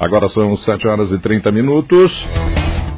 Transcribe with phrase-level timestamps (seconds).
[0.00, 2.24] Agora são 7 horas e 30 minutos.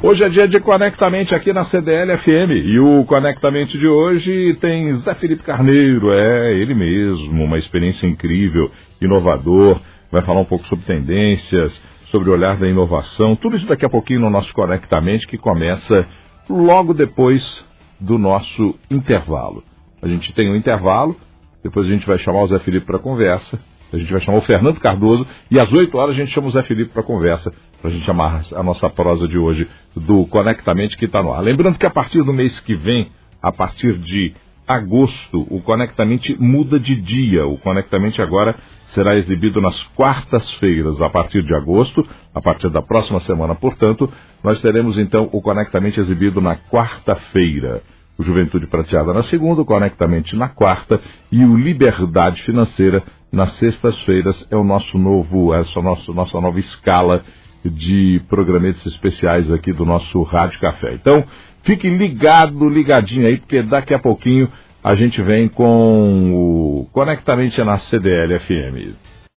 [0.03, 2.51] Hoje é dia de Conectamente aqui na CDL FM.
[2.63, 8.69] E o Conectamente de hoje tem Zé Felipe Carneiro, é ele mesmo, uma experiência incrível,
[9.01, 9.81] inovador.
[10.11, 11.75] Vai falar um pouco sobre tendências,
[12.11, 13.35] sobre o olhar da inovação.
[13.35, 16.07] Tudo isso daqui a pouquinho no nosso Conectamente que começa
[16.47, 17.65] logo depois
[17.99, 19.63] do nosso intervalo.
[20.03, 21.17] A gente tem um intervalo,
[21.63, 23.59] depois a gente vai chamar o Zé Felipe para conversa
[23.93, 26.51] a gente vai chamar o Fernando Cardoso e às 8 horas a gente chama o
[26.51, 30.97] Zé Felipe para conversa, para a gente chamar a nossa prosa de hoje do Conectamente
[30.97, 31.41] que está no ar.
[31.41, 33.09] Lembrando que a partir do mês que vem,
[33.41, 34.33] a partir de
[34.67, 37.45] agosto, o Conectamente muda de dia.
[37.45, 38.55] O Conectamente agora
[38.87, 44.11] será exibido nas quartas-feiras, a partir de agosto, a partir da próxima semana, portanto,
[44.43, 47.81] nós teremos então o Conectamente exibido na quarta-feira
[48.17, 54.47] o Juventude Prateada na segunda, o Conectamente na quarta e o Liberdade Financeira nas sextas-feiras
[54.51, 57.23] é o nosso novo, essa nossa, nossa nova escala
[57.63, 60.93] de programetes especiais aqui do nosso Rádio Café.
[60.93, 61.23] Então,
[61.63, 64.49] fique ligado, ligadinho aí, porque daqui a pouquinho
[64.83, 68.95] a gente vem com o Conectamente na CDL FM.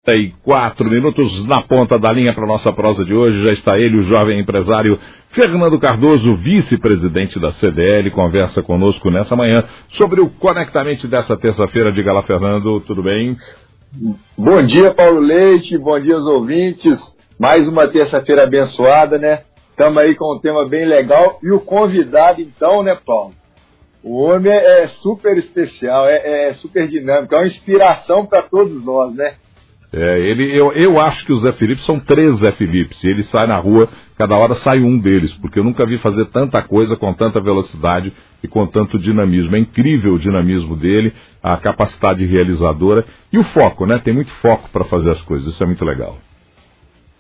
[0.09, 3.41] E quatro minutos na ponta da linha para nossa prosa de hoje.
[3.44, 9.64] Já está ele, o jovem empresário Fernando Cardoso, vice-presidente da CDL, conversa conosco nessa manhã
[9.91, 11.92] sobre o Conectamente dessa terça-feira.
[11.92, 13.36] Diga lá, Fernando, tudo bem?
[13.94, 16.98] Bom dia, Paulo Leite, bom dia aos ouvintes.
[17.38, 19.42] Mais uma terça-feira abençoada, né?
[19.68, 21.38] Estamos aí com um tema bem legal.
[21.42, 23.34] E o convidado, então, né, Paulo?
[24.02, 28.82] O homem é, é super especial, é, é super dinâmico, é uma inspiração para todos
[28.82, 29.34] nós, né?
[29.94, 33.02] É, ele, eu, eu acho que o Zé Felipe são três Zé Felipes.
[33.04, 36.24] E ele sai na rua, cada hora sai um deles, porque eu nunca vi fazer
[36.26, 38.10] tanta coisa com tanta velocidade
[38.42, 39.54] e com tanto dinamismo.
[39.54, 44.00] É incrível o dinamismo dele, a capacidade realizadora e o foco, né?
[44.02, 46.16] Tem muito foco para fazer as coisas, isso é muito legal.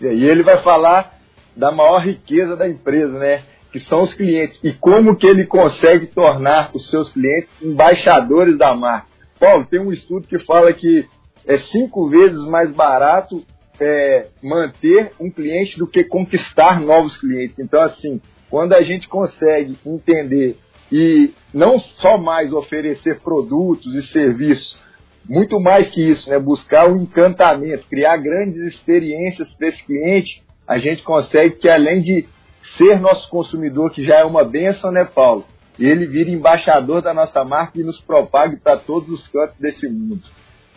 [0.00, 1.18] E ele vai falar
[1.54, 3.42] da maior riqueza da empresa, né?
[3.70, 4.58] Que são os clientes.
[4.64, 9.06] E como que ele consegue tornar os seus clientes embaixadores da marca.
[9.38, 11.06] Paulo, tem um estudo que fala que
[11.46, 13.44] é cinco vezes mais barato
[13.80, 17.58] é, manter um cliente do que conquistar novos clientes.
[17.58, 18.20] Então, assim,
[18.50, 20.56] quando a gente consegue entender
[20.90, 24.78] e não só mais oferecer produtos e serviços,
[25.28, 26.38] muito mais que isso, né?
[26.38, 32.02] buscar o um encantamento, criar grandes experiências para esse cliente, a gente consegue que além
[32.02, 32.26] de
[32.76, 35.44] ser nosso consumidor, que já é uma benção, né, Paulo?
[35.78, 40.22] Ele vira embaixador da nossa marca e nos propague para todos os cantos desse mundo.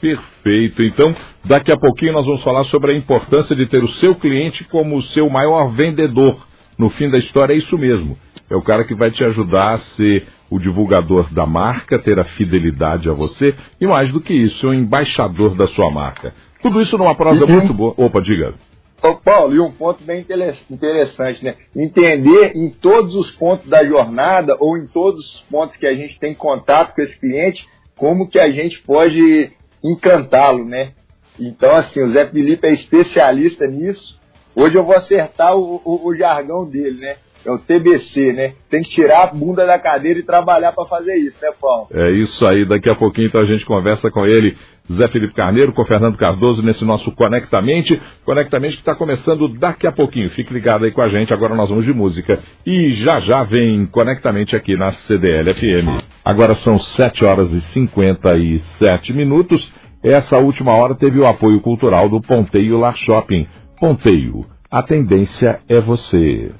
[0.01, 0.83] Perfeito.
[0.83, 4.63] Então, daqui a pouquinho nós vamos falar sobre a importância de ter o seu cliente
[4.66, 6.45] como o seu maior vendedor.
[6.78, 8.17] No fim da história é isso mesmo.
[8.50, 12.25] É o cara que vai te ajudar a ser o divulgador da marca, ter a
[12.25, 16.34] fidelidade a você e mais do que isso, o embaixador da sua marca.
[16.61, 17.94] Tudo isso numa prosa muito boa.
[17.97, 18.53] Opa, diga.
[19.01, 20.25] Ô Paulo, e um ponto bem
[20.69, 21.55] interessante, né?
[21.75, 26.19] Entender em todos os pontos da jornada ou em todos os pontos que a gente
[26.19, 29.51] tem contato com esse cliente, como que a gente pode
[29.91, 30.94] encantá-lo, né?
[31.40, 34.19] Então, assim, o Zé Felipe é especialista nisso.
[34.56, 37.18] Hoje eu vou acertar o, o, o jargão dele, né?
[37.45, 38.53] É o TBC, né?
[38.69, 41.88] Tem que tirar a bunda da cadeira e trabalhar para fazer isso, né, Paulo?
[41.94, 42.66] É isso aí.
[42.66, 44.57] Daqui a pouquinho então a gente conversa com ele,
[44.91, 48.01] Zé Felipe Carneiro, com Fernando Cardoso, nesse nosso Conectamente.
[48.25, 50.29] Conectamente que está começando daqui a pouquinho.
[50.31, 51.34] Fique ligado aí com a gente.
[51.34, 52.39] Agora nós vamos de música.
[52.66, 56.03] E já já vem Conectamente aqui na CDL FM.
[56.23, 59.72] Agora são 7 horas e 57 minutos.
[60.03, 63.47] Essa última hora teve o apoio cultural do Ponteio Lar Shopping.
[63.79, 66.51] Ponteio, a tendência é você.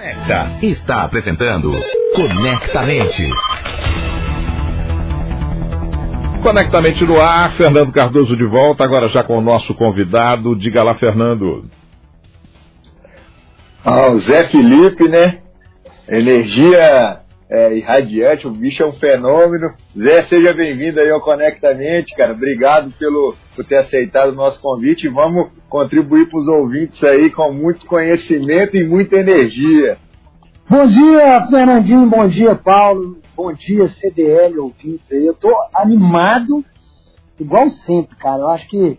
[0.00, 1.70] Conecta está apresentando
[2.14, 3.28] Conectamente.
[6.42, 10.56] Conectamente no ar, Fernando Cardoso de volta, agora já com o nosso convidado.
[10.56, 11.68] Diga lá, Fernando.
[13.84, 15.40] Ah, o Zé Felipe, né?
[16.08, 17.19] Energia
[17.50, 19.74] é, irradiante, o bicho é um fenômeno.
[19.98, 22.32] Zé, seja bem-vindo aí ao Conectamente, cara.
[22.32, 27.52] Obrigado pelo, por ter aceitado o nosso convite vamos contribuir para os ouvintes aí com
[27.52, 29.98] muito conhecimento e muita energia.
[30.68, 35.26] Bom dia, Fernandinho, bom dia, Paulo, bom dia, CDL ouvintes aí.
[35.26, 36.64] Eu tô animado,
[37.40, 38.42] igual sempre, cara.
[38.42, 38.96] Eu acho que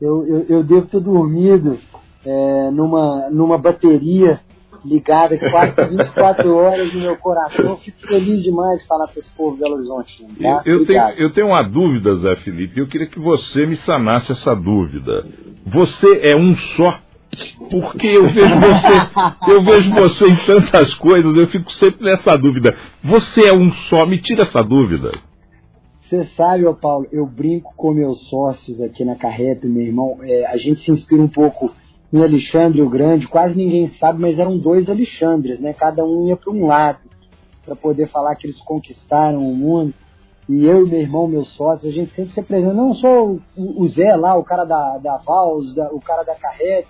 [0.00, 1.78] eu, eu, eu devo ter dormido
[2.24, 4.40] é, numa, numa bateria
[4.84, 7.76] ligada quase 24 horas no meu coração.
[7.78, 10.26] Fico feliz demais de falar para esse povo de Belo Horizonte.
[10.40, 10.62] Tá?
[10.64, 14.32] Eu, eu, tenho, eu tenho uma dúvida, Zé Felipe, eu queria que você me sanasse
[14.32, 15.26] essa dúvida.
[15.66, 16.98] Você é um só?
[17.70, 22.76] Porque eu vejo você, eu vejo você em tantas coisas, eu fico sempre nessa dúvida.
[23.04, 24.04] Você é um só?
[24.04, 25.12] Me tira essa dúvida.
[26.02, 30.18] Você sabe, ô Paulo, eu brinco com meus sócios aqui na carreta, meu irmão.
[30.22, 31.70] É, a gente se inspira um pouco
[32.12, 35.72] em Alexandre o Grande, quase ninguém sabe, mas eram dois Alexandres, né?
[35.72, 36.98] Cada um ia para um lado,
[37.64, 39.94] para poder falar que eles conquistaram o mundo.
[40.48, 42.74] E eu e meu irmão, meus sócios, a gente sempre se apresenta.
[42.74, 46.88] Não sou o, Zé lá, o cara da, da Vals, da, o cara da carreta.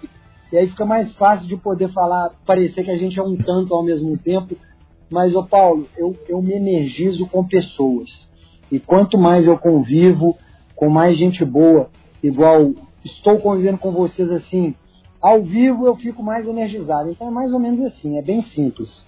[0.50, 3.74] E aí fica mais fácil de poder falar, parecer que a gente é um tanto
[3.74, 4.56] ao mesmo tempo.
[5.10, 8.08] Mas, ô Paulo, eu, eu me energizo com pessoas.
[8.72, 10.38] E quanto mais eu convivo
[10.74, 11.90] com mais gente boa,
[12.22, 12.72] igual
[13.04, 14.74] estou convivendo com vocês assim,
[15.20, 17.10] ao vivo eu fico mais energizado.
[17.10, 19.06] Então é mais ou menos assim, é bem simples.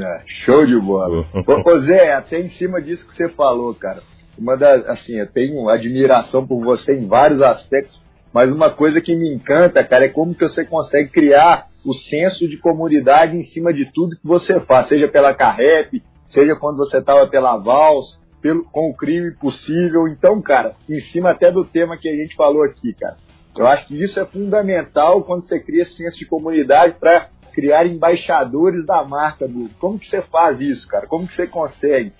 [0.00, 1.26] É, show de bola.
[1.46, 4.02] Ô, Zé, até em cima disso que você falou, cara.
[4.38, 8.00] Uma das, assim, eu tenho admiração por você em vários aspectos,
[8.32, 12.48] mas uma coisa que me encanta, cara, é como que você consegue criar o senso
[12.48, 16.98] de comunidade em cima de tudo que você faz, seja pela Carrep, seja quando você
[16.98, 20.06] estava pela Vals, pelo, com o crime possível.
[20.06, 23.16] Então, cara, em cima até do tema que a gente falou aqui, cara.
[23.58, 28.86] Eu acho que isso é fundamental quando você cria senso de comunidade para criar embaixadores
[28.86, 29.48] da marca.
[29.80, 31.06] Como que você faz isso, cara?
[31.06, 32.12] Como que você consegue?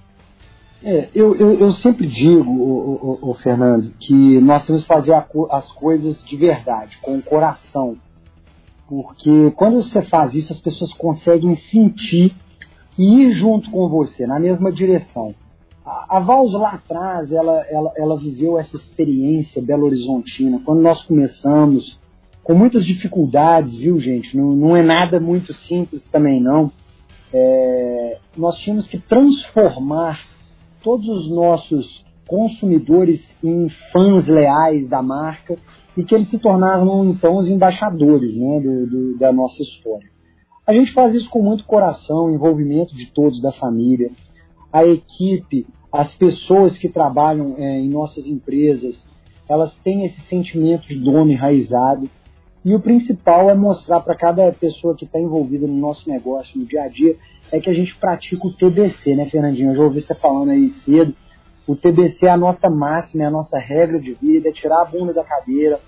[0.83, 5.13] É, eu, eu, eu, sempre digo, o, o, o, Fernando, que nós temos que fazer
[5.13, 7.97] a, as coisas de verdade, com o coração.
[8.89, 12.35] Porque quando você faz isso, as pessoas conseguem sentir
[12.97, 15.35] e ir junto com você, na mesma direção.
[16.09, 20.61] A, Vals lá atrás, ela, ela, ela viveu essa experiência Belo Horizontina.
[20.65, 21.99] Quando nós começamos,
[22.43, 24.37] com muitas dificuldades, viu, gente?
[24.37, 26.71] Não, não é nada muito simples também, não.
[27.33, 30.21] É, nós tínhamos que transformar
[30.83, 35.57] todos os nossos consumidores em fãs leais da marca
[35.97, 40.09] e que eles se tornaram então os embaixadores né, do, do, da nossa história.
[40.67, 44.11] A gente faz isso com muito coração, envolvimento de todos da família,
[44.73, 48.95] a equipe, as pessoas que trabalham é, em nossas empresas,
[49.49, 52.09] elas têm esse sentimento de dono enraizado
[52.65, 56.67] e o principal é mostrar para cada pessoa que está envolvida no nosso negócio, no
[56.67, 57.17] dia a dia,
[57.51, 59.71] é que a gente pratica o TBC, né, Fernandinho?
[59.71, 61.15] Eu já ouvi você falando aí cedo.
[61.67, 64.85] O TBC é a nossa máxima, é a nossa regra de vida, é tirar a
[64.85, 65.81] bunda da cadeira,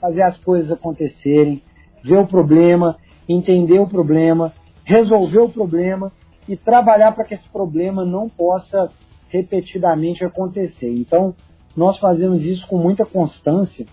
[0.00, 1.62] fazer as coisas acontecerem,
[2.02, 2.96] ver o problema,
[3.28, 4.52] entender o problema,
[4.84, 6.12] resolver o problema
[6.48, 8.90] e trabalhar para que esse problema não possa
[9.28, 10.92] repetidamente acontecer.
[10.92, 11.34] Então,
[11.76, 13.86] nós fazemos isso com muita constância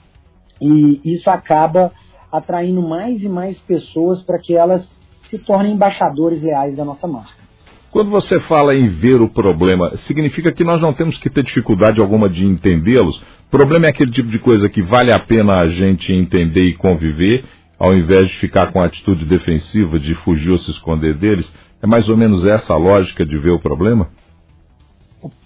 [0.62, 1.92] e isso acaba
[2.32, 4.88] atraindo mais e mais pessoas para que elas
[5.30, 7.44] se tornem embaixadores leais da nossa marca.
[7.92, 12.02] Quando você fala em ver o problema, significa que nós não temos que ter dificuldade
[12.02, 13.22] alguma de entendê-los?
[13.52, 17.46] Problema é aquele tipo de coisa que vale a pena a gente entender e conviver,
[17.78, 21.48] ao invés de ficar com a atitude defensiva de fugir ou se esconder deles?
[21.84, 24.10] É mais ou menos essa a lógica de ver o problema?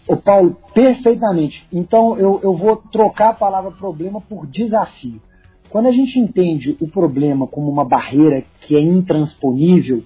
[0.08, 1.66] O Paulo, perfeitamente.
[1.72, 5.22] Então eu, eu vou trocar a palavra problema por desafio.
[5.70, 10.04] Quando a gente entende o problema como uma barreira que é intransponível,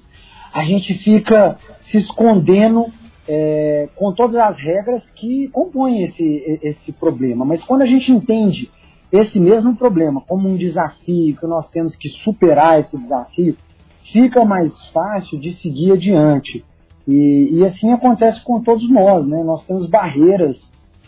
[0.53, 1.59] a gente fica
[1.92, 2.88] se escondendo
[3.27, 7.45] é, com todas as regras que compõem esse, esse problema.
[7.45, 8.69] Mas quando a gente entende
[9.12, 13.56] esse mesmo problema como um desafio, que nós temos que superar esse desafio,
[14.12, 16.65] fica mais fácil de seguir adiante.
[17.07, 19.44] E, e assim acontece com todos nós, né?
[19.44, 20.57] Nós temos barreiras.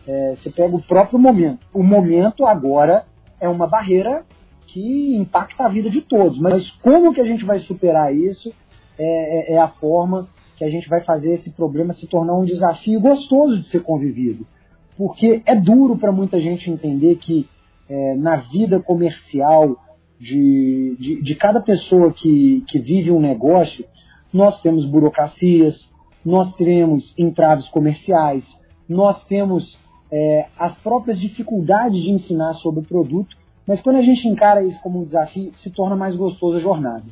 [0.07, 1.65] É, você pega o próprio momento.
[1.73, 3.05] O momento agora
[3.39, 4.23] é uma barreira
[4.67, 6.39] que impacta a vida de todos.
[6.39, 8.51] Mas como que a gente vai superar isso
[8.97, 10.27] é, é, é a forma
[10.57, 14.45] que a gente vai fazer esse problema se tornar um desafio gostoso de ser convivido.
[14.97, 17.47] Porque é duro para muita gente entender que
[17.89, 19.75] é, na vida comercial
[20.19, 23.85] de, de, de, cada pessoa que, que vive um negócio,
[24.33, 25.89] nós temos burocracias,
[26.25, 28.43] nós temos entraves comerciais,
[28.89, 29.77] nós temos
[30.11, 33.35] é, as próprias dificuldades de ensinar sobre o produto
[33.67, 37.03] mas quando a gente encara isso como um desafio, se torna mais gostoso a jornada.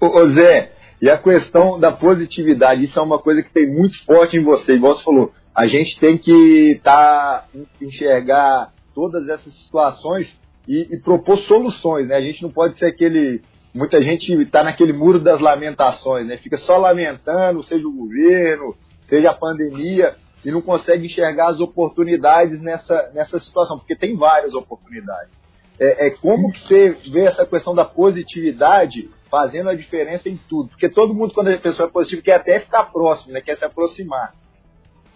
[0.00, 4.36] Ô, Zé, e a questão da positividade, isso é uma coisa que tem muito forte
[4.36, 5.32] em você, igual você falou.
[5.54, 7.46] A gente tem que tá,
[7.80, 10.32] enxergar todas essas situações
[10.68, 12.16] e, e, propor soluções, né?
[12.16, 13.40] A gente não pode ser aquele.
[13.74, 16.38] Muita gente está naquele muro das lamentações, né?
[16.38, 22.60] Fica só lamentando, seja o governo, seja a pandemia e não consegue enxergar as oportunidades
[22.60, 25.32] nessa, nessa situação, porque tem várias oportunidades.
[25.78, 30.70] É, é como que você vê essa questão da positividade fazendo a diferença em tudo?
[30.70, 33.40] Porque todo mundo, quando a pessoa é positiva, quer até ficar próximo, né?
[33.40, 34.34] quer se aproximar.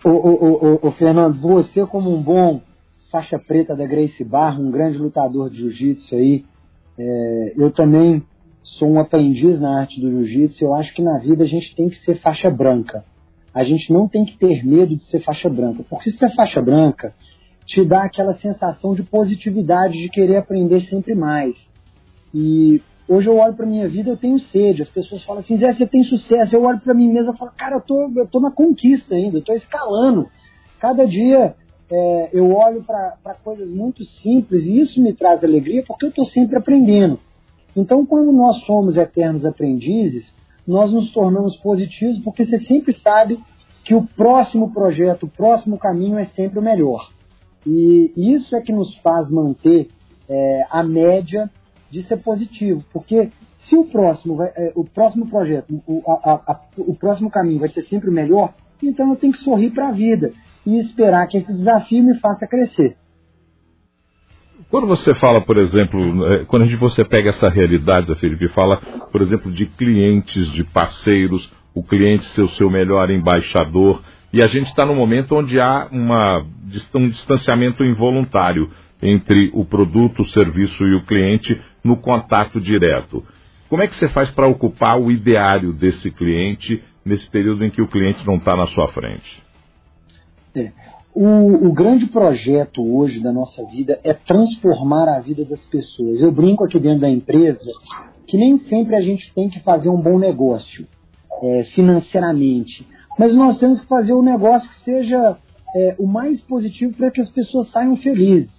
[0.05, 2.61] O, o, o, o Fernando, você como um bom
[3.11, 6.45] faixa preta da Grace Barra, um grande lutador de jiu-jitsu aí,
[6.99, 8.25] é, eu também
[8.63, 10.65] sou um aprendiz na arte do jiu-jitsu.
[10.65, 13.05] Eu acho que na vida a gente tem que ser faixa branca
[13.55, 17.15] a gente não tem que ter medo de ser faixa branca, porque ser faixa branca
[17.67, 21.55] te dá aquela sensação de positividade, de querer aprender sempre mais.
[22.35, 24.83] E hoje eu olho para minha vida, eu tenho sede.
[24.83, 26.57] As pessoas falam assim, Zé, você tem sucesso.
[26.57, 29.39] Eu olho para mim mesmo e falo, cara, eu tô, eu tô na conquista ainda,
[29.39, 30.27] eu tô escalando.
[30.81, 31.55] Cada dia
[31.91, 36.25] é, eu olho para coisas muito simples e isso me traz alegria porque eu estou
[36.27, 37.21] sempre aprendendo.
[37.77, 40.33] Então, quando nós somos eternos aprendizes,
[40.67, 43.39] nós nos tornamos positivos porque você sempre sabe
[43.85, 47.11] que o próximo projeto, o próximo caminho é sempre o melhor.
[47.67, 49.89] E isso é que nos faz manter
[50.29, 51.51] é, a média
[51.91, 53.31] de ser positivo, porque
[53.69, 57.69] se o próximo, vai, é, o próximo projeto, o, a, a, o próximo caminho vai
[57.69, 60.33] ser sempre o melhor, então eu tenho que sorrir para a vida
[60.67, 62.97] e esperar que esse desafio me faça crescer.
[64.71, 68.79] Quando você fala, por exemplo, é, quando a gente, você pega essa realidade, Felipe, fala,
[69.11, 74.03] por exemplo, de clientes, de parceiros, o cliente ser o seu melhor embaixador,
[74.33, 76.45] e a gente está num momento onde há uma,
[76.95, 78.71] um distanciamento involuntário
[79.03, 83.25] entre o produto, o serviço e o cliente no contato direto.
[83.69, 87.83] Como é que você faz para ocupar o ideário desse cliente nesse período em que
[87.83, 89.43] o cliente não está na sua frente?
[90.55, 90.71] É.
[91.15, 96.23] O, o, grande projeto hoje da nossa vida é transformar a vida das pessoas.
[96.23, 97.71] Eu brinco aqui dentro da empresa
[98.27, 100.87] que nem sempre a gente tem que fazer um bom negócio
[101.43, 102.87] é, financeiramente,
[103.19, 105.37] mas nós temos que fazer um negócio que seja
[105.77, 108.51] é, o mais positivo para que as pessoas saiam felizes.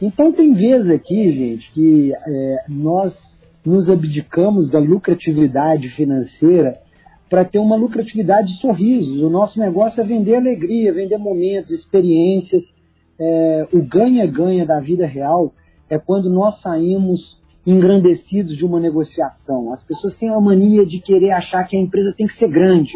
[0.00, 3.14] Então tem vezes aqui, gente, que é, nós
[3.64, 6.78] nos abdicamos da lucratividade financeira
[7.28, 9.20] para ter uma lucratividade de sorrisos.
[9.20, 12.62] O nosso negócio é vender alegria, vender momentos, experiências.
[13.18, 15.52] É, o ganha-ganha da vida real
[15.88, 19.72] é quando nós saímos engrandecidos de uma negociação.
[19.72, 22.92] As pessoas têm a mania de querer achar que a empresa tem que ser grande.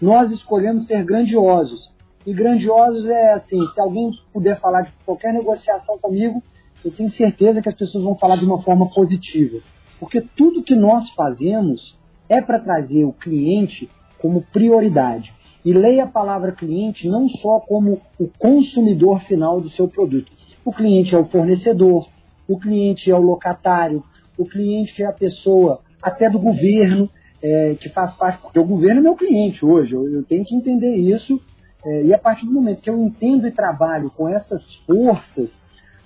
[0.00, 1.92] Nós escolhemos ser grandiosos.
[2.26, 6.42] E grandiosos é assim, se alguém puder falar de qualquer negociação comigo,
[6.84, 9.58] eu tenho certeza que as pessoas vão falar de uma forma positiva.
[9.98, 11.96] Porque tudo que nós fazemos
[12.34, 13.88] é para trazer o cliente
[14.20, 15.32] como prioridade.
[15.64, 20.30] E leia a palavra cliente não só como o consumidor final do seu produto.
[20.64, 22.08] O cliente é o fornecedor,
[22.48, 24.02] o cliente é o locatário,
[24.36, 27.08] o cliente é a pessoa até do governo,
[27.42, 30.54] é, que faz parte, porque o governo é meu cliente hoje, eu, eu tenho que
[30.54, 31.40] entender isso,
[31.84, 35.50] é, e a partir do momento que eu entendo e trabalho com essas forças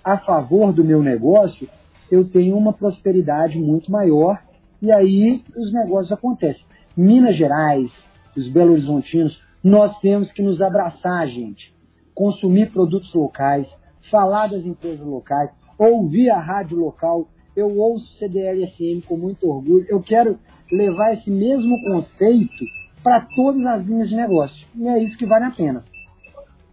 [0.02, 1.68] a favor do meu negócio,
[2.10, 4.40] eu tenho uma prosperidade muito maior
[4.80, 6.64] e aí os negócios acontecem.
[6.96, 7.90] Minas Gerais,
[8.36, 11.72] os Belo Horizontinos, nós temos que nos abraçar, gente.
[12.14, 13.66] Consumir produtos locais,
[14.10, 17.28] falar das empresas locais, ouvir a rádio local.
[17.56, 19.86] Eu ouço CDL-FM com muito orgulho.
[19.88, 20.38] Eu quero
[20.70, 22.64] levar esse mesmo conceito
[23.02, 24.66] para todas as linhas de negócio.
[24.76, 25.84] E é isso que vale a pena.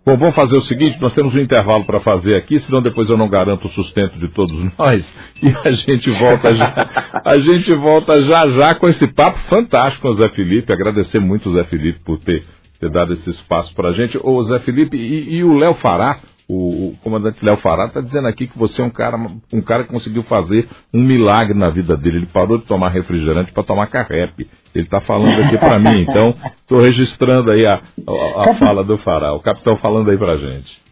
[0.06, 3.18] Bom, vamos fazer o seguinte, nós temos um intervalo para fazer aqui, senão depois eu
[3.18, 5.04] não garanto o sustento de todos nós.
[5.42, 6.90] E a gente volta já,
[7.26, 10.72] a gente volta já já com esse papo fantástico com o Zé Felipe.
[10.72, 12.44] Agradecer muito o Zé Felipe por ter,
[12.80, 14.16] ter dado esse espaço para a gente.
[14.22, 18.28] Ô Zé Felipe, e, e o Léo Fará, o, o, comandante Léo Fará está dizendo
[18.28, 19.18] aqui que você é um cara,
[19.52, 22.18] um cara que conseguiu fazer um milagre na vida dele.
[22.18, 24.48] Ele parou de tomar refrigerante para tomar carrepe.
[24.76, 28.98] Ele está falando aqui para mim, então estou registrando aí a, a, a fala do
[28.98, 29.34] Fará.
[29.34, 30.86] O capitão falando aí para gente.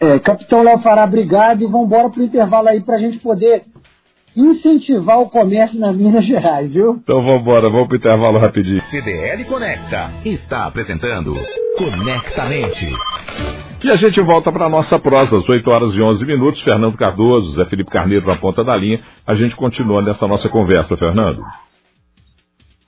[0.00, 3.18] É, capitão Léo Fará, obrigado e vamos embora para o intervalo aí para a gente
[3.18, 3.64] poder
[4.36, 7.00] incentivar o comércio nas Minas Gerais, viu?
[7.02, 8.80] Então vamos embora, vamos para o intervalo rapidinho.
[8.82, 11.34] CDL Conecta está apresentando
[11.76, 12.88] Conectamente.
[13.82, 16.62] E a gente volta para a nossa prosa, às 8 horas e 11 minutos.
[16.62, 19.00] Fernando Cardoso, Zé Felipe Carneiro na ponta da linha.
[19.26, 21.42] A gente continua nessa nossa conversa, Fernando.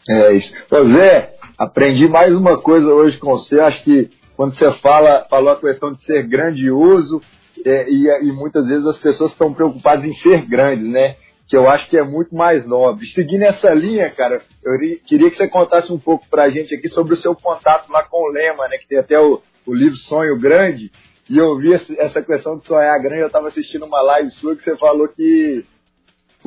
[0.08, 0.52] É isso.
[0.70, 3.58] Ô Zé, aprendi mais uma coisa hoje com você.
[3.60, 7.22] Acho que quando você fala, falou a questão de ser grandioso,
[7.64, 11.16] é, e, e muitas vezes as pessoas estão preocupadas em ser grandes, né?
[11.48, 13.06] que eu acho que é muito mais nobre.
[13.08, 16.88] Seguindo essa linha, cara, eu queria que você contasse um pouco para a gente aqui
[16.88, 19.96] sobre o seu contato lá com o Lema, né, que tem até o, o livro
[19.96, 20.90] Sonho Grande,
[21.28, 24.62] e eu vi essa questão de sonhar grande, eu estava assistindo uma live sua que
[24.62, 25.64] você falou que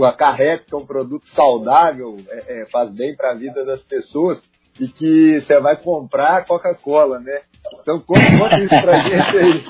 [0.06, 4.42] a carreta é um produto saudável, é, é, faz bem para a vida das pessoas,
[4.80, 7.42] e que você vai comprar Coca-Cola, né?
[7.82, 9.66] Então conta isso pra gente aí.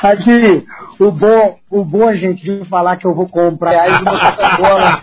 [0.02, 0.66] Aqui,
[0.98, 5.02] o bom, o bom, gente, de falar que eu vou comprar reais uma Coca-Cola.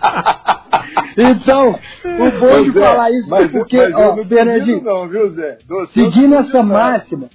[1.17, 5.57] Então, o bom de é, falar isso mas, porque, mas ó, Bernardinho, não, viu, Zé?
[5.93, 7.29] seguindo essa máxima,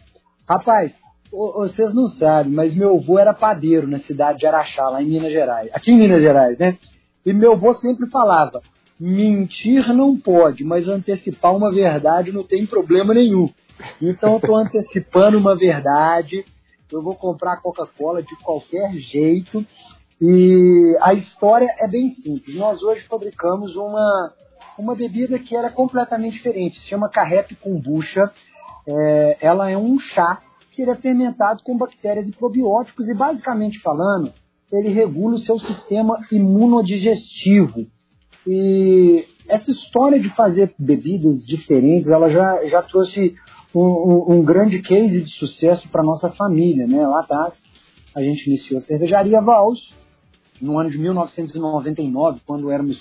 [0.49, 0.93] rapaz,
[1.31, 5.33] vocês não sabem, mas meu avô era padeiro na cidade de Araxá, lá em Minas
[5.33, 5.71] Gerais.
[5.73, 6.77] Aqui em Minas Gerais, né?
[7.25, 8.61] E meu avô sempre falava,
[8.99, 13.49] mentir não pode, mas antecipar uma verdade não tem problema nenhum.
[14.01, 16.45] Então eu estou antecipando uma verdade.
[16.91, 19.65] Eu vou comprar Coca-Cola de qualquer jeito.
[20.21, 22.57] E a história é bem simples.
[22.57, 24.35] Nós hoje fabricamos uma,
[24.77, 26.81] uma bebida que era completamente diferente.
[26.81, 28.31] Se chama Carrete Kombucha.
[28.87, 30.41] É, ela é um chá
[30.81, 34.33] que ele é fermentado com bactérias e probióticos e, basicamente falando,
[34.73, 37.87] ele regula o seu sistema imunodigestivo.
[38.47, 43.35] E essa história de fazer bebidas diferentes, ela já, já trouxe
[43.75, 46.87] um, um, um grande case de sucesso para nossa família.
[46.87, 47.07] Né?
[47.07, 47.63] Lá atrás,
[48.15, 49.95] a gente iniciou a cervejaria Vals,
[50.63, 52.99] no ano de 1999, quando éramos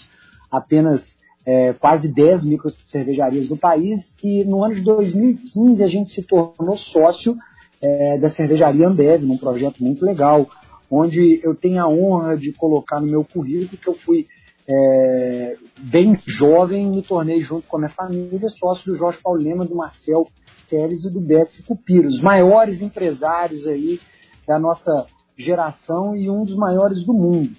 [0.51, 1.01] apenas
[1.45, 6.23] é, quase 10 micro cervejarias do país, e no ano de 2015 a gente se
[6.23, 7.37] tornou sócio
[7.81, 10.47] é, da cervejaria Ambev, num projeto muito legal,
[10.89, 14.27] onde eu tenho a honra de colocar no meu currículo que eu fui
[14.67, 19.65] é, bem jovem, me tornei junto com a minha família sócio do Jorge Paulo Lema,
[19.65, 20.27] do Marcel
[20.69, 23.99] Teles e do Betsy Cupiro, os maiores empresários aí
[24.47, 25.07] da nossa
[25.37, 27.51] geração e um dos maiores do mundo.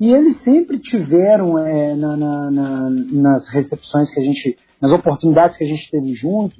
[0.00, 5.56] E eles sempre tiveram é, na, na, na, nas recepções que a gente, nas oportunidades
[5.56, 6.56] que a gente teve junto,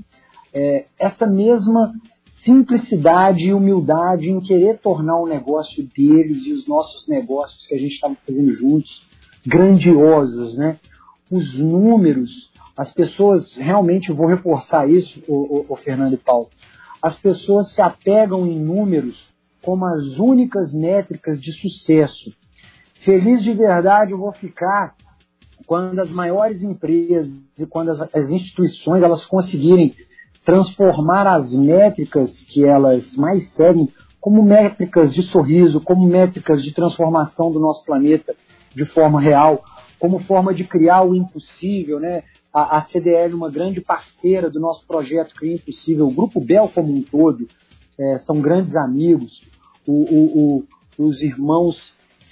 [0.52, 1.92] é, essa mesma
[2.44, 7.78] simplicidade e humildade em querer tornar o negócio deles e os nossos negócios que a
[7.78, 9.06] gente estava fazendo juntos
[9.46, 10.78] grandiosos, né?
[11.30, 16.48] Os números, as pessoas realmente vou reforçar isso, o, o, o Fernando e Paulo.
[17.02, 19.28] As pessoas se apegam em números
[19.62, 22.32] como as únicas métricas de sucesso.
[23.04, 24.94] Feliz de verdade eu vou ficar
[25.66, 29.94] quando as maiores empresas e quando as, as instituições elas conseguirem
[30.44, 33.88] transformar as métricas que elas mais seguem
[34.20, 38.34] como métricas de sorriso, como métricas de transformação do nosso planeta
[38.74, 39.62] de forma real,
[39.98, 42.22] como forma de criar o impossível, né?
[42.52, 46.94] A, a CDL, uma grande parceira do nosso projeto Cria Impossível, o Grupo Bel como
[46.94, 47.46] um todo,
[47.98, 49.42] é, são grandes amigos,
[49.86, 50.64] o, o,
[50.98, 51.76] o, os irmãos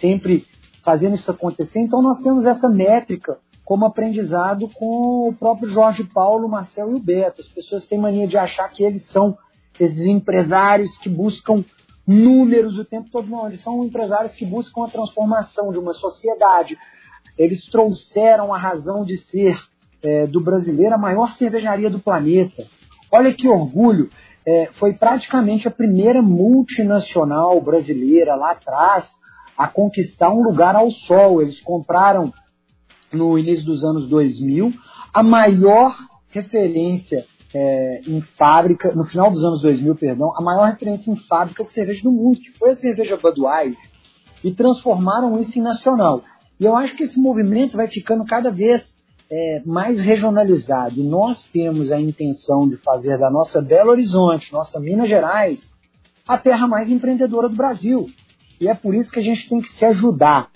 [0.01, 0.47] sempre
[0.85, 1.81] fazendo isso acontecer.
[1.81, 6.95] Então nós temos essa métrica como aprendizado com o próprio Jorge Paulo, o Marcel e
[6.95, 7.41] o Beto.
[7.41, 9.37] As pessoas têm mania de achar que eles são
[9.79, 11.65] esses empresários que buscam
[12.07, 13.29] números o tempo todo.
[13.29, 16.79] Não, eles são empresários que buscam a transformação de uma sociedade.
[17.37, 19.59] Eles trouxeram a razão de ser
[20.01, 22.65] é, do brasileiro a maior cervejaria do planeta.
[23.11, 24.09] Olha que orgulho!
[24.47, 29.05] É, foi praticamente a primeira multinacional brasileira lá atrás
[29.59, 31.43] a conquistar um lugar ao sol.
[31.43, 32.33] Eles compraram
[33.17, 34.73] no início dos anos 2000,
[35.13, 35.95] a maior
[36.31, 37.25] referência
[37.55, 41.73] é, em fábrica, no final dos anos 2000, perdão, a maior referência em fábrica de
[41.73, 43.79] cerveja do mundo, que foi a cerveja Budweiser,
[44.45, 46.23] e transformaram isso em nacional.
[46.61, 48.95] E eu acho que esse movimento vai ficando cada vez
[49.31, 50.99] é, mais regionalizado.
[51.01, 55.61] E nós temos a intenção de fazer da nossa Belo Horizonte, nossa Minas Gerais,
[56.27, 58.07] a terra mais empreendedora do Brasil.
[58.61, 60.51] E é por isso que a gente tem que se ajudar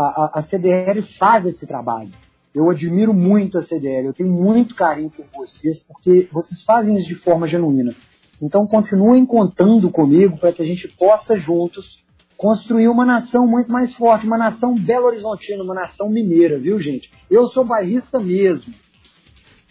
[0.00, 2.10] a, a, CDL faz esse trabalho.
[2.54, 7.08] Eu admiro muito a CDL, eu tenho muito carinho por vocês, porque vocês fazem isso
[7.08, 7.94] de forma genuína.
[8.40, 12.04] Então continuem contando comigo para que a gente possa juntos
[12.36, 17.10] construir uma nação muito mais forte, uma nação belo-horizontina, uma nação mineira, viu gente?
[17.30, 18.74] Eu sou bairrista mesmo.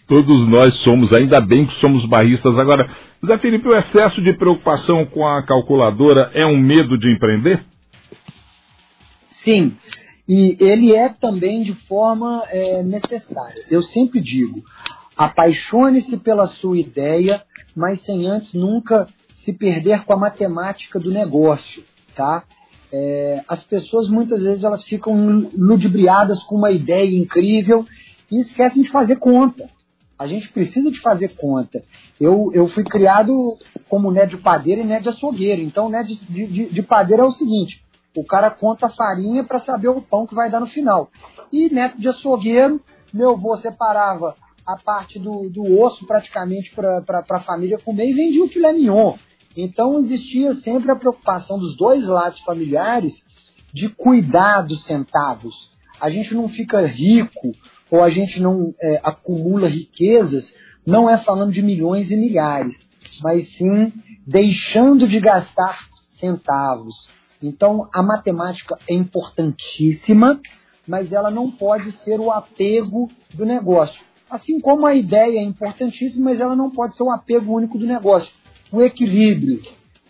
[0.08, 2.56] Todos nós somos, ainda bem que somos barristas.
[2.58, 2.88] Agora,
[3.24, 7.60] Zé Felipe, o excesso de preocupação com a calculadora é um medo de empreender?
[9.42, 9.76] Sim.
[10.28, 13.62] E ele é também de forma é, necessária.
[13.70, 14.62] Eu sempre digo,
[15.16, 17.42] apaixone-se pela sua ideia,
[17.74, 19.08] mas sem antes nunca
[19.44, 21.84] se perder com a matemática do negócio,
[22.14, 22.44] tá?
[22.92, 27.84] É, as pessoas muitas vezes elas ficam ludibriadas com uma ideia incrível
[28.30, 29.68] e esquecem de fazer conta.
[30.18, 31.84] A gente precisa de fazer conta.
[32.18, 33.32] Eu, eu fui criado
[33.88, 35.60] como né de padeiro e né de açougueiro.
[35.62, 36.16] Então, né de,
[36.48, 37.82] de, de padeiro é o seguinte:
[38.16, 41.10] o cara conta a farinha para saber o pão que vai dar no final.
[41.52, 42.80] E neto de açougueiro,
[43.12, 44.34] meu avô separava
[44.66, 49.14] a parte do, do osso praticamente para a família comer e vendia o filé mignon.
[49.56, 53.14] Então existia sempre a preocupação dos dois lados familiares
[53.72, 55.70] de cuidar dos centavos.
[56.00, 57.52] A gente não fica rico
[57.90, 60.50] ou a gente não é, acumula riquezas,
[60.84, 62.74] não é falando de milhões e milhares,
[63.22, 63.92] mas sim
[64.26, 66.94] deixando de gastar centavos,
[67.42, 70.40] então, a matemática é importantíssima,
[70.86, 74.04] mas ela não pode ser o apego do negócio.
[74.28, 77.86] Assim como a ideia é importantíssima, mas ela não pode ser o apego único do
[77.86, 78.32] negócio.
[78.72, 79.60] O equilíbrio,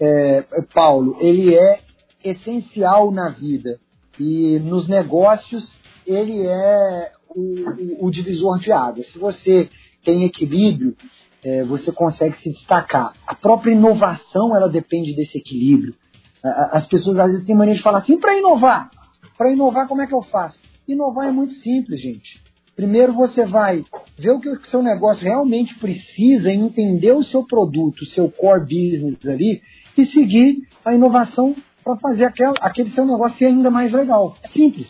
[0.01, 1.81] é, Paulo, ele é
[2.25, 3.79] essencial na vida.
[4.19, 5.69] E nos negócios,
[6.07, 9.03] ele é o, o, divisor de água.
[9.03, 9.69] Se você
[10.03, 10.97] tem equilíbrio,
[11.45, 13.13] é, você consegue se destacar.
[13.27, 15.95] A própria inovação ela depende desse equilíbrio.
[16.73, 18.91] As pessoas às vezes têm mania de falar assim, para inovar,
[19.37, 20.59] para inovar como é que eu faço?
[20.87, 22.41] Inovar é muito simples, gente.
[22.75, 23.85] Primeiro você vai
[24.19, 28.61] ver o que o seu negócio realmente precisa, entender o seu produto, o seu core
[28.61, 29.63] business ali,
[29.97, 34.37] e seguir a inovação para fazer aquele, aquele seu negócio ser ainda mais legal.
[34.43, 34.89] É simples.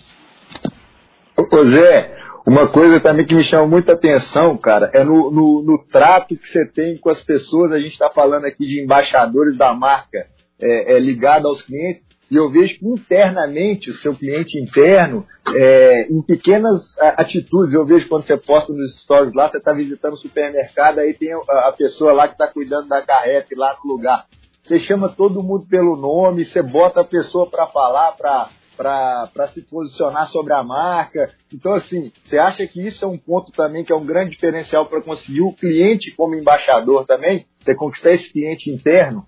[1.39, 2.17] Ô Zé,
[2.47, 6.47] uma coisa também que me chama muita atenção, cara, é no, no, no trato que
[6.49, 7.73] você tem com as pessoas.
[7.73, 10.27] A gente está falando aqui de embaixadores da marca
[10.61, 12.05] é, é, ligado aos clientes.
[12.29, 18.09] E eu vejo que internamente o seu cliente interno, é, em pequenas atitudes, eu vejo
[18.09, 21.73] quando você posta nos stories lá, você está visitando o supermercado, aí tem a, a
[21.73, 24.27] pessoa lá que está cuidando da carreta lá no lugar.
[24.65, 29.63] Você chama todo mundo pelo nome, você bota a pessoa para falar, para para se
[29.63, 31.33] posicionar sobre a marca.
[31.53, 34.87] Então, assim, você acha que isso é um ponto também que é um grande diferencial
[34.87, 37.47] para conseguir o cliente como embaixador também?
[37.61, 39.27] Você conquistar esse cliente interno?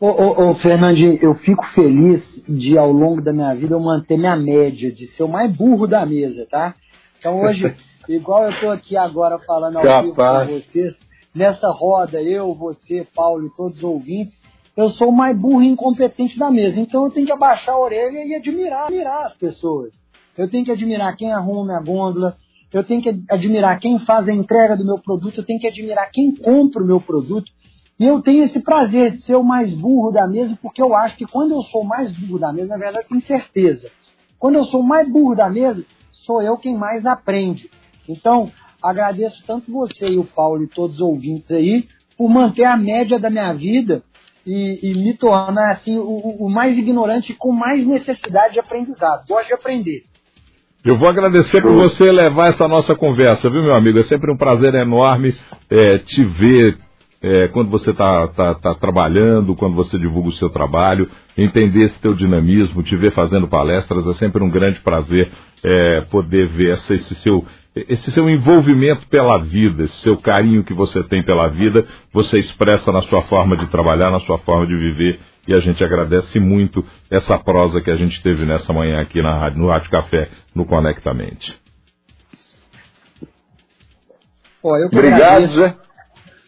[0.00, 4.18] Ô, ô, ô, Fernandinho, eu fico feliz de, ao longo da minha vida, eu manter
[4.18, 6.74] minha média de ser o mais burro da mesa, tá?
[7.18, 7.74] Então, hoje,
[8.08, 10.02] igual eu estou aqui agora falando ao Capaz.
[10.02, 10.94] vivo com vocês,
[11.34, 14.34] nessa roda, eu, você, Paulo e todos os ouvintes,
[14.76, 16.80] eu sou o mais burro e incompetente da mesa.
[16.80, 19.92] Então eu tenho que abaixar a orelha e admirar, admirar as pessoas.
[20.36, 22.36] Eu tenho que admirar quem arruma a gôndola,
[22.72, 26.10] eu tenho que admirar quem faz a entrega do meu produto, eu tenho que admirar
[26.12, 27.50] quem compra o meu produto.
[27.98, 31.16] E eu tenho esse prazer de ser o mais burro da mesa, porque eu acho
[31.16, 33.88] que quando eu sou o mais burro da mesa, na verdade eu tenho certeza.
[34.38, 37.70] Quando eu sou o mais burro da mesa, sou eu quem mais aprende.
[38.08, 38.50] Então,
[38.82, 43.18] agradeço tanto você e o Paulo e todos os ouvintes aí por manter a média
[43.18, 44.02] da minha vida
[44.46, 49.26] e, e me tornar assim o, o, mais ignorante com mais necessidade de aprendizado.
[49.26, 50.02] Gosto de aprender.
[50.84, 53.98] Eu vou agradecer por você levar essa nossa conversa, viu, meu amigo?
[53.98, 55.30] É sempre um prazer enorme
[55.70, 56.76] é, te ver
[57.26, 61.08] é, quando você está tá, tá trabalhando, quando você divulga o seu trabalho,
[61.38, 65.32] entender esse teu dinamismo, te ver fazendo palestras, é sempre um grande prazer
[65.62, 67.42] é, poder ver essa, esse seu
[67.74, 72.92] esse seu envolvimento pela vida, esse seu carinho que você tem pela vida, você expressa
[72.92, 75.18] na sua forma de trabalhar, na sua forma de viver.
[75.48, 79.36] E a gente agradece muito essa prosa que a gente teve nessa manhã aqui na
[79.36, 81.52] rádio, no Rádio Café, no Conectamente.
[84.62, 85.74] Ó, eu obrigado, Zé.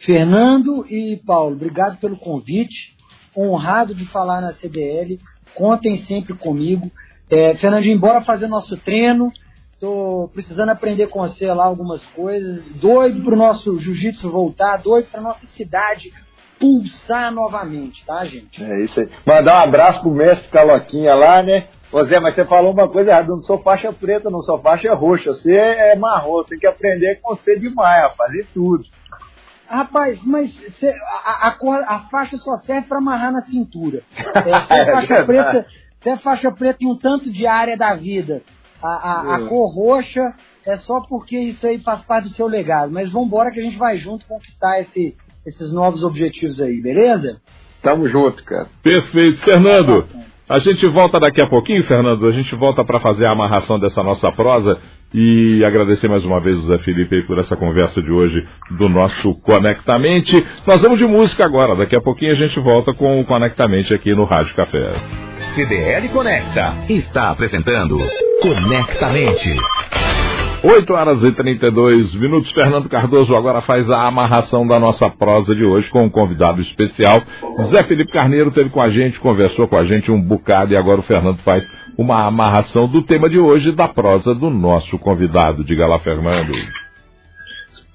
[0.07, 2.95] Fernando e Paulo, obrigado pelo convite.
[3.37, 5.19] Honrado de falar na CDL.
[5.53, 6.91] Contem sempre comigo.
[7.29, 9.33] É, Fernandinho, bora fazer nosso treino.
[9.81, 12.65] Tô precisando aprender com você lá algumas coisas.
[12.77, 16.13] Doido pro nosso jiu-jitsu voltar, doido pra nossa cidade
[16.59, 18.63] pulsar novamente, tá, gente?
[18.63, 19.11] É isso aí.
[19.27, 21.67] Mandar um abraço pro mestre Caloquinha lá, né?
[21.93, 24.95] Ô Zé, mas você falou uma coisa errada, não sou faixa preta, não sou faixa
[24.95, 25.33] roxa.
[25.33, 28.85] Você é marrom, tem que aprender com você demais, e tudo.
[29.69, 30.89] Rapaz, mas cê,
[31.25, 34.03] a, a, a, faixa só serve para amarrar na cintura.
[34.37, 35.67] É, você é, faixa preta,
[36.01, 38.43] você é faixa preta em um tanto de área da vida.
[38.83, 42.93] A, a, a, cor roxa é só porque isso aí faz parte do seu legado.
[42.93, 47.41] Mas vamos embora que a gente vai junto conquistar esse, esses novos objetivos aí, beleza?
[47.83, 48.69] Tamo junto, cara.
[48.83, 49.43] Perfeito.
[49.43, 50.09] Fernando,
[50.49, 52.27] a gente volta daqui a pouquinho, Fernando.
[52.27, 54.79] A gente volta para fazer a amarração dessa nossa prosa
[55.13, 59.33] e agradecer mais uma vez o Zé Felipe por essa conversa de hoje do nosso
[59.45, 60.45] Conectamente.
[60.67, 61.75] Nós vamos de música agora.
[61.75, 64.95] Daqui a pouquinho a gente volta com o Conectamente aqui no Rádio Café.
[65.55, 67.99] CDL Conecta está apresentando
[68.41, 69.55] Conectamente.
[70.69, 72.51] 8 horas e 32 minutos.
[72.51, 77.23] Fernando Cardoso agora faz a amarração da nossa prosa de hoje com um convidado especial.
[77.71, 80.99] Zé Felipe Carneiro esteve com a gente, conversou com a gente um bocado e agora
[80.99, 81.65] o Fernando faz
[81.97, 85.63] uma amarração do tema de hoje da prosa do nosso convidado.
[85.63, 86.53] Diga lá, Fernando.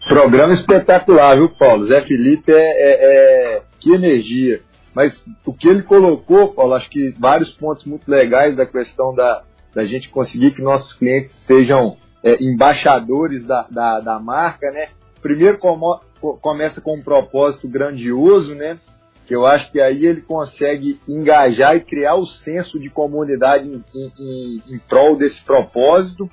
[0.07, 1.85] Programa espetacular, viu, Paulo?
[1.87, 3.61] Zé Felipe é, é, é...
[3.81, 4.61] que energia.
[4.95, 9.43] Mas o que ele colocou, Paulo, acho que vários pontos muito legais da questão da,
[9.75, 14.89] da gente conseguir que nossos clientes sejam é, embaixadores da, da, da, marca, né?
[15.21, 15.99] Primeiro como,
[16.41, 18.77] começa com um propósito grandioso, né?
[19.25, 23.83] Que eu acho que aí ele consegue engajar e criar o senso de comunidade em,
[23.95, 26.29] em, em prol desse propósito.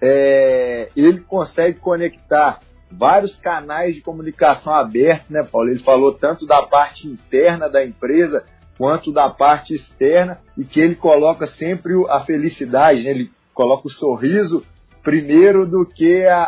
[0.00, 5.68] É, ele consegue conectar vários canais de comunicação abertos, né, Paulo?
[5.68, 8.44] Ele falou tanto da parte interna da empresa
[8.78, 13.10] quanto da parte externa e que ele coloca sempre a felicidade, né?
[13.10, 14.64] ele coloca o sorriso
[15.08, 16.42] primeiro do que a,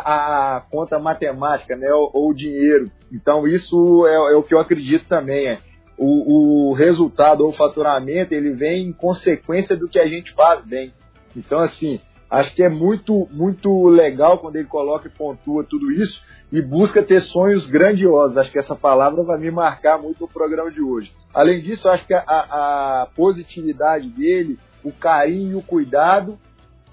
[0.57, 2.91] a conta matemática, né, ou, o dinheiro.
[3.11, 5.47] Então isso é, é, o que eu acredito também.
[5.47, 5.59] É.
[5.97, 10.63] O, o resultado ou o faturamento ele vem em consequência do que a gente faz
[10.63, 10.93] bem.
[11.35, 11.99] Então assim
[12.31, 17.03] Acho que é muito, muito legal quando ele coloca e pontua tudo isso e busca
[17.03, 18.37] ter sonhos grandiosos.
[18.37, 21.11] Acho que essa palavra vai me marcar muito o programa de hoje.
[21.33, 26.39] Além disso, acho que a, a positividade dele, o carinho, o cuidado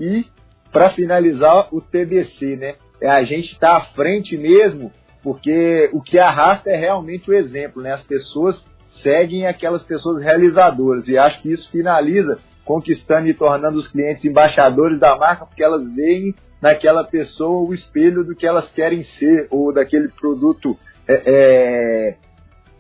[0.01, 0.27] e,
[0.73, 2.75] para finalizar, o TBC, né?
[3.01, 7.35] É a gente estar tá à frente mesmo, porque o que arrasta é realmente o
[7.35, 7.93] exemplo, né?
[7.93, 8.65] As pessoas
[9.03, 15.01] seguem aquelas pessoas realizadoras e acho que isso finaliza conquistando e tornando os clientes embaixadores
[15.01, 19.73] da marca, porque elas veem naquela pessoa o espelho do que elas querem ser, ou
[19.73, 20.77] daquele produto
[21.09, 22.17] é, é,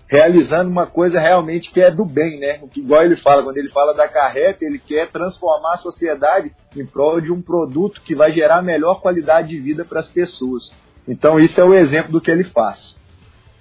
[0.08, 2.58] realizando uma coisa realmente que é do bem, né?
[2.62, 6.50] O que igual ele fala, quando ele fala da carreta, ele quer transformar a sociedade
[6.74, 10.72] em prol de um produto que vai gerar melhor qualidade de vida para as pessoas.
[11.06, 12.96] Então isso é o exemplo do que ele faz.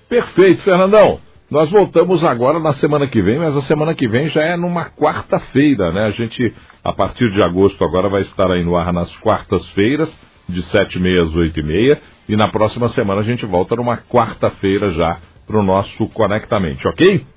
[0.07, 1.19] Perfeito, Fernandão.
[1.49, 4.89] Nós voltamos agora na semana que vem, mas a semana que vem já é numa
[4.89, 6.05] quarta-feira, né?
[6.05, 10.13] A gente, a partir de agosto, agora vai estar aí no ar nas quartas-feiras,
[10.47, 13.77] de sete e meia às oito e meia, e na próxima semana a gente volta
[13.77, 17.27] numa quarta-feira já para o nosso Conectamente, ok?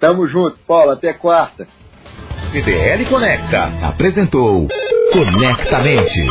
[0.00, 1.68] Tamo junto, Paulo, até quarta.
[2.50, 4.68] CDL Conecta apresentou
[5.14, 6.26] Conectamente.